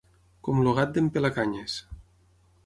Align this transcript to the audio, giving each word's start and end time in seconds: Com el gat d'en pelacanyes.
Com 0.47 0.61
el 0.61 0.69
gat 0.79 0.95
d'en 0.95 1.11
pelacanyes. 1.17 1.77